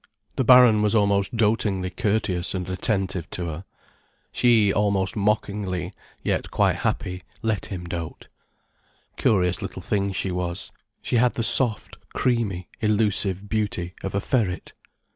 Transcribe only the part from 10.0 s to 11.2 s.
she was, she